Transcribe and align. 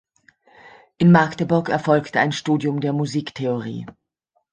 In 0.97 1.11
Magdeburg 1.11 1.69
erfolgte 1.69 2.19
ein 2.19 2.31
Studium 2.31 2.81
der 2.81 2.91
Musiktheorie. 2.91 3.85